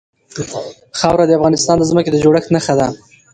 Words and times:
خاوره 0.99 1.25
د 1.27 1.31
افغانستان 1.39 1.75
د 1.77 1.83
ځمکې 1.89 2.09
د 2.11 2.17
جوړښت 2.23 2.49
نښه 2.55 2.73
ده. 2.79 2.87